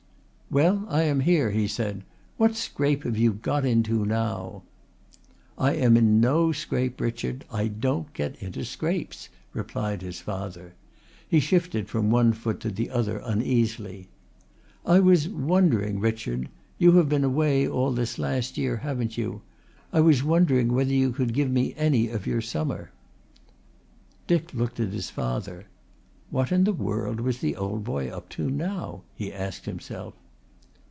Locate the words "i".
0.89-1.03, 5.57-5.71, 7.49-7.69, 14.85-14.99, 19.93-20.01